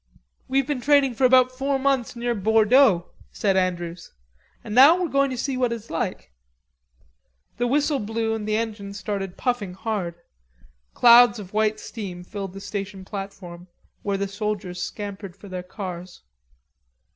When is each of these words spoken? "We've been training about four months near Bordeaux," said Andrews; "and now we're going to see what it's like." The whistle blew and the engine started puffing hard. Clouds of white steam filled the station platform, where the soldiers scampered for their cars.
"We've 0.47 0.65
been 0.65 0.81
training 0.81 1.15
about 1.19 1.51
four 1.51 1.77
months 1.77 2.15
near 2.15 2.33
Bordeaux," 2.33 3.11
said 3.31 3.55
Andrews; 3.55 4.11
"and 4.63 4.73
now 4.73 4.99
we're 4.99 5.07
going 5.09 5.29
to 5.29 5.37
see 5.37 5.57
what 5.57 5.71
it's 5.71 5.91
like." 5.91 6.31
The 7.57 7.67
whistle 7.67 7.99
blew 7.99 8.33
and 8.33 8.47
the 8.47 8.57
engine 8.57 8.95
started 8.95 9.37
puffing 9.37 9.75
hard. 9.75 10.15
Clouds 10.95 11.37
of 11.37 11.53
white 11.53 11.79
steam 11.79 12.23
filled 12.23 12.53
the 12.53 12.61
station 12.61 13.05
platform, 13.05 13.67
where 14.01 14.17
the 14.17 14.27
soldiers 14.27 14.81
scampered 14.81 15.35
for 15.35 15.47
their 15.49 15.61
cars. 15.61 16.23